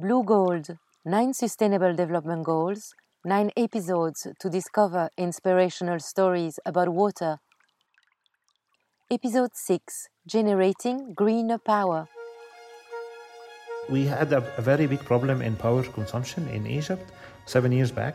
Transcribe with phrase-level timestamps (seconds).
[0.00, 7.36] Blue Gold Nine Sustainable Development Goals, nine episodes to discover inspirational stories about water.
[9.10, 12.08] Episode 6 Generating Greener Power.
[13.90, 17.12] We had a, a very big problem in power consumption in Egypt
[17.44, 18.14] seven years back,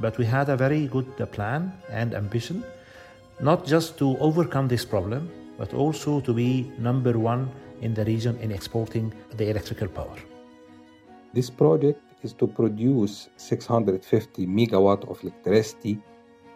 [0.00, 2.64] but we had a very good uh, plan and ambition,
[3.40, 7.48] not just to overcome this problem, but also to be number one
[7.80, 10.18] in the region in exporting the electrical power.
[11.32, 15.98] This project is to produce 650 megawatt of electricity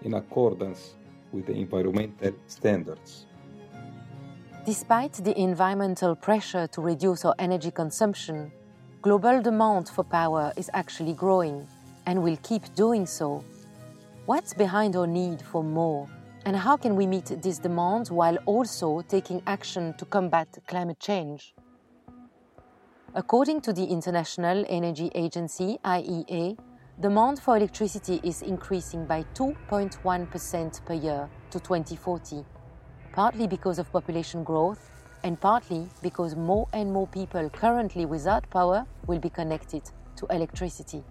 [0.02, 0.96] in accordance
[1.32, 3.26] with the environmental standards.
[4.66, 8.52] Despite the environmental pressure to reduce our energy consumption,
[9.00, 11.66] global demand for power is actually growing
[12.04, 13.42] and will keep doing so.
[14.26, 16.06] What's behind our need for more?
[16.44, 21.54] And how can we meet this demand while also taking action to combat climate change?
[23.18, 26.58] According to the International Energy Agency, IEA,
[27.00, 32.44] demand for electricity is increasing by 2.1% per year to 2040,
[33.14, 34.90] partly because of population growth
[35.24, 39.80] and partly because more and more people currently without power will be connected
[40.16, 41.02] to electricity.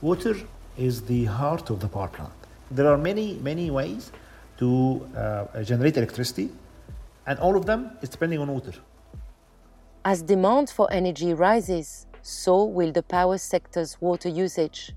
[0.00, 0.36] Water
[0.78, 2.32] is the heart of the power plant.
[2.70, 4.10] There are many, many ways
[4.56, 6.48] to uh, generate electricity,
[7.26, 8.72] and all of them is depending on water.
[10.06, 14.92] As demand for energy rises, so will the power sector's water usage.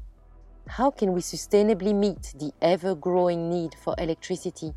[0.68, 4.72] How can we sustainably meet the ever growing need for electricity?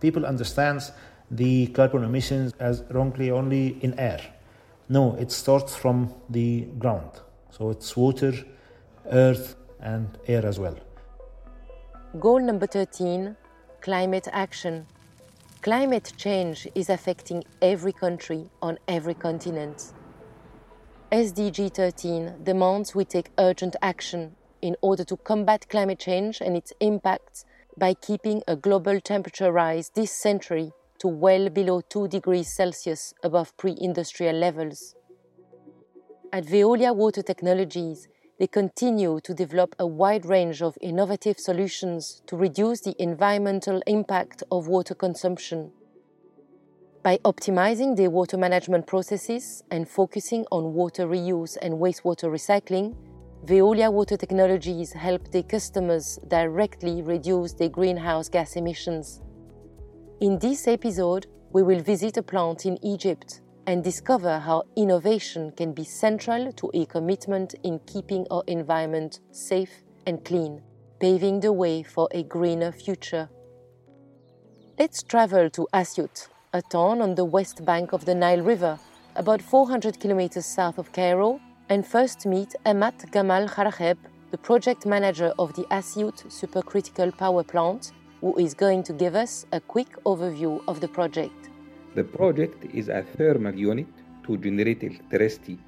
[0.00, 0.90] People understand
[1.30, 4.20] the carbon emissions as wrongly only in air.
[4.88, 7.20] No, it starts from the ground.
[7.50, 8.32] So it's water,
[9.12, 10.78] earth, and air as well.
[12.18, 13.36] Goal number 13
[13.82, 14.86] Climate Action.
[15.66, 19.92] Climate change is affecting every country on every continent.
[21.10, 26.72] SDG 13 demands we take urgent action in order to combat climate change and its
[26.78, 27.44] impacts
[27.76, 33.56] by keeping a global temperature rise this century to well below 2 degrees Celsius above
[33.56, 34.94] pre industrial levels.
[36.32, 38.06] At Veolia Water Technologies,
[38.38, 44.42] they continue to develop a wide range of innovative solutions to reduce the environmental impact
[44.50, 45.70] of water consumption.
[47.02, 52.94] By optimizing their water management processes and focusing on water reuse and wastewater recycling,
[53.46, 59.22] Veolia Water Technologies help their customers directly reduce their greenhouse gas emissions.
[60.20, 65.72] In this episode, we will visit a plant in Egypt and discover how innovation can
[65.72, 70.62] be central to a commitment in keeping our environment safe and clean,
[71.00, 73.28] paving the way for a greener future.
[74.78, 78.78] Let's travel to Asyut, a town on the west bank of the Nile River,
[79.16, 83.96] about 400 kilometers south of Cairo, and first meet Emad Gamal Ragheb,
[84.30, 89.46] the project manager of the Asyut supercritical power plant, who is going to give us
[89.52, 91.50] a quick overview of the project.
[91.96, 93.86] The project is a thermal unit
[94.24, 95.58] to generate electricity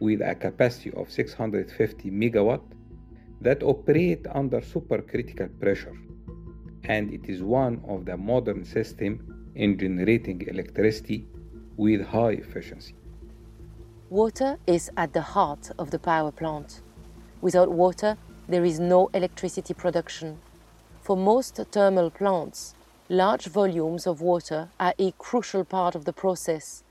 [0.00, 2.60] with a capacity of 650 megawatt
[3.40, 5.96] that operate under supercritical pressure
[6.84, 11.26] and it is one of the modern system in generating electricity
[11.78, 12.94] with high efficiency.
[14.10, 16.82] Water is at the heart of the power plant.
[17.40, 20.38] Without water, there is no electricity production.
[21.00, 22.74] For most thermal plants,
[23.12, 26.82] large volumes of water are a crucial part of the process,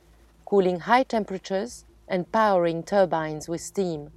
[0.45, 4.11] cooling high temperatures and powering turbines with steam.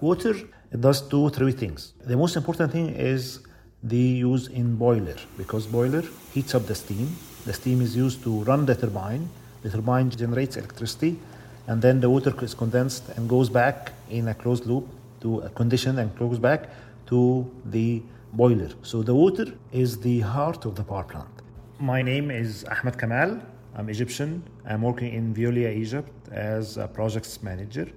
[0.00, 0.34] Water
[0.80, 1.94] does two, three things.
[2.04, 3.38] The most important thing is
[3.84, 6.02] the use in boiler because boiler
[6.32, 7.14] heats up the steam.
[7.44, 9.28] The steam is used to run the turbine.
[9.62, 11.20] The turbine generates electricity,
[11.68, 14.88] and then the water is condensed and goes back in a closed loop
[15.20, 16.68] to a condition and goes back
[17.06, 18.02] to the
[18.32, 18.70] boiler.
[18.82, 21.42] So the water is the heart of the power plant.
[21.78, 23.40] My name is Ahmed Kamal.
[23.74, 24.42] I'm Egyptian.
[24.64, 27.88] I'm working in Veolia Egypt as a projects manager.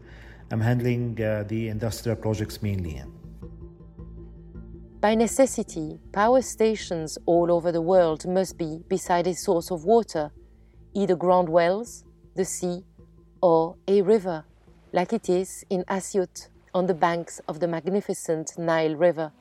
[0.52, 3.02] I'm handling uh, the industrial projects mainly.
[4.99, 10.31] By necessity, power stations all over the world must be beside a source of water,
[10.93, 12.03] either ground wells,
[12.35, 12.84] the sea,
[13.41, 14.43] or a river,
[14.91, 19.31] like it is in Asyut on the banks of the magnificent Nile River.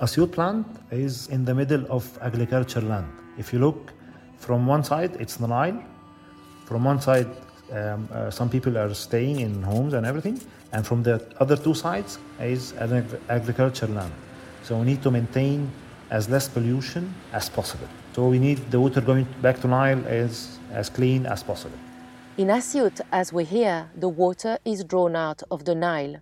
[0.00, 3.06] Asyut plant is in the middle of agriculture land.
[3.38, 3.92] If you look
[4.38, 5.82] from one side, it's the Nile.
[6.64, 7.28] From one side,
[7.70, 10.40] um, uh, some people are staying in homes and everything,
[10.72, 14.12] and from the other two sides is an agriculture land.
[14.62, 15.70] So we need to maintain
[16.10, 17.88] as less pollution as possible.
[18.14, 21.78] So we need the water going back to Nile as, as clean as possible.
[22.38, 26.16] In Asyut, as we hear, the water is drawn out of the Nile.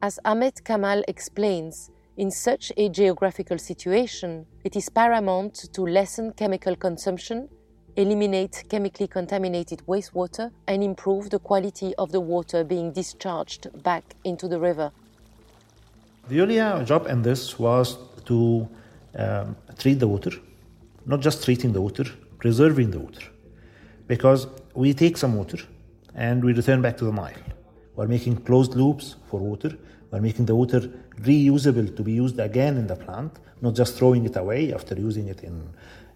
[0.00, 6.74] As Ahmed Kamal explains, in such a geographical situation, it is paramount to lessen chemical
[6.74, 7.48] consumption,
[7.94, 14.48] eliminate chemically contaminated wastewater, and improve the quality of the water being discharged back into
[14.48, 14.90] the river.
[16.28, 18.68] Veolia job in this was to
[19.16, 20.32] um, treat the water,
[21.06, 22.04] not just treating the water,
[22.38, 23.26] preserving the water.
[24.08, 25.58] Because we take some water
[26.16, 27.57] and we return back to the Nile.
[27.98, 29.76] We're making closed loops for water
[30.10, 30.80] we're making the water
[31.20, 35.28] reusable to be used again in the plant, not just throwing it away after using
[35.28, 35.68] it in,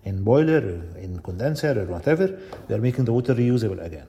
[0.05, 2.39] in boiler, in condenser, or whatever.
[2.69, 4.07] We are making the water reusable again.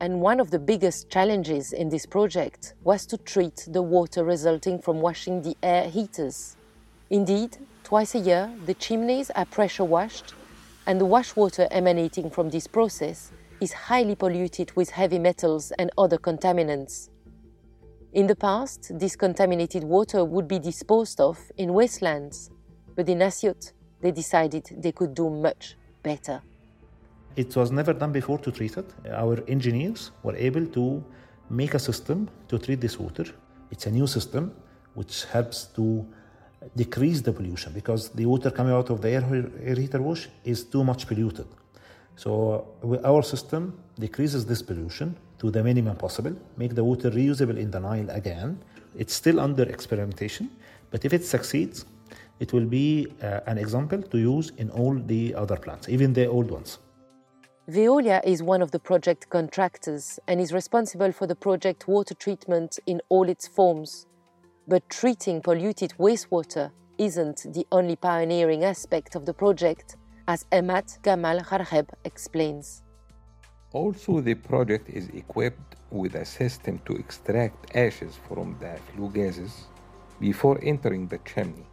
[0.00, 4.80] And one of the biggest challenges in this project was to treat the water resulting
[4.80, 6.56] from washing the air heaters.
[7.10, 10.34] Indeed, twice a year, the chimneys are pressure washed,
[10.86, 13.30] and the wash water emanating from this process
[13.64, 16.94] is highly polluted with heavy metals and other contaminants.
[18.12, 22.50] In the past, this contaminated water would be disposed of in wastelands,
[22.94, 23.72] but in Asyut,
[24.02, 26.42] they decided they could do much better.
[27.36, 28.88] It was never done before to treat it.
[29.22, 31.02] Our engineers were able to
[31.48, 32.18] make a system
[32.50, 33.26] to treat this water.
[33.72, 34.52] It's a new system
[34.92, 36.06] which helps to
[36.76, 39.24] decrease the pollution because the water coming out of the air,
[39.70, 41.46] air heater wash is too much polluted.
[42.16, 42.66] So
[43.04, 47.80] our system decreases this pollution to the minimum possible, make the water reusable in the
[47.80, 48.58] Nile again.
[48.96, 50.50] It's still under experimentation,
[50.90, 51.84] but if it succeeds,
[52.40, 56.26] it will be uh, an example to use in all the other plants, even the
[56.26, 56.78] old ones.
[57.70, 62.78] Veolia is one of the project contractors and is responsible for the project water treatment
[62.86, 64.06] in all its forms.
[64.68, 69.96] But treating polluted wastewater isn't the only pioneering aspect of the project,
[70.26, 72.82] as Emad Gamal Ragheb explains.
[73.72, 79.66] Also, the project is equipped with a system to extract ashes from the flue gases
[80.20, 81.66] before entering the chimney.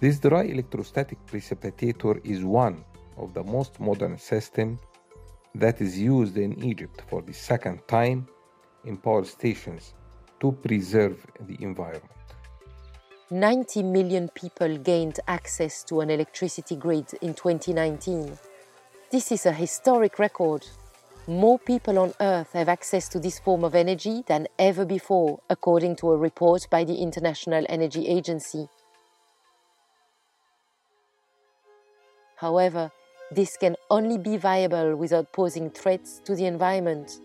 [0.00, 2.84] This dry electrostatic precipitator is one
[3.16, 4.80] of the most modern systems
[5.54, 8.26] that is used in Egypt for the second time
[8.84, 9.94] in power stations
[10.40, 12.21] to preserve the environment.
[13.32, 18.38] 90 million people gained access to an electricity grid in 2019.
[19.10, 20.64] This is a historic record
[21.28, 25.94] more people on Earth have access to this form of energy than ever before, according
[25.96, 28.68] to a report by the International Energy Agency.
[32.34, 32.90] However,
[33.30, 37.20] this can only be viable without posing threats to the environment.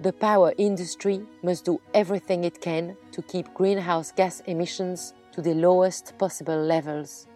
[0.00, 5.54] The power industry must do everything it can to keep greenhouse gas emissions to the
[5.54, 7.26] lowest possible levels.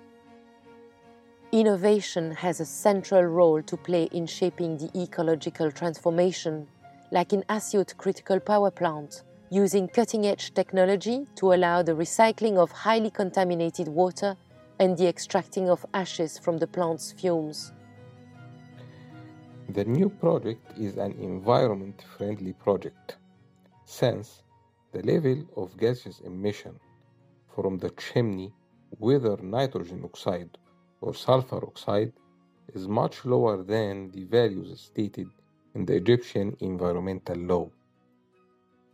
[1.50, 6.68] Innovation has a central role to play in shaping the ecological transformation,
[7.10, 12.70] like in Asyut Critical Power Plant, using cutting edge technology to allow the recycling of
[12.70, 14.36] highly contaminated water
[14.78, 17.72] and the extracting of ashes from the plant's fumes.
[19.72, 23.16] The new project is an environment friendly project
[23.86, 24.42] since
[24.92, 26.78] the level of gaseous emission
[27.54, 28.52] from the chimney,
[28.98, 30.58] whether nitrogen oxide
[31.00, 32.12] or sulfur oxide
[32.74, 35.28] is much lower than the values stated
[35.74, 37.70] in the Egyptian environmental law.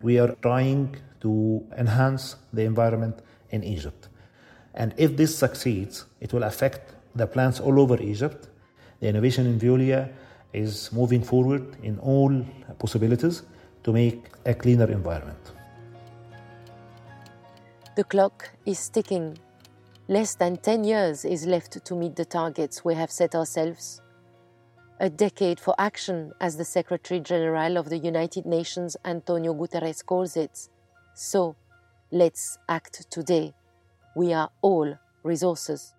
[0.00, 3.19] We are trying to enhance the environment
[3.50, 4.09] in Egypt.
[4.75, 8.49] And if this succeeds, it will affect the plants all over Egypt.
[9.00, 10.12] The innovation in Veolia
[10.52, 12.45] is moving forward in all
[12.78, 13.43] possibilities
[13.85, 15.52] to make a cleaner environment.
[17.97, 19.38] The clock is ticking
[20.11, 24.00] Less than 10 years is left to meet the targets we have set ourselves.
[25.00, 30.35] A decade for action, as the Secretary General of the United Nations Antonio Guterres calls
[30.38, 30.71] it.
[31.12, 31.57] So,
[32.11, 33.52] let's act today.
[34.17, 35.93] We are all resources.